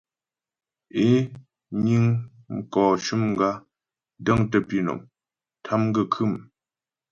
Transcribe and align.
É 1.03 1.07
niŋ 1.83 2.03
mkɔ 2.55 2.81
cʉm 3.03 3.23
gǎ, 3.39 3.49
dəŋtə 4.25 4.57
pǐnɔm, 4.67 4.99
tâm 5.63 5.81
gaə́ 5.93 6.05
khə̌mmm. 6.13 6.41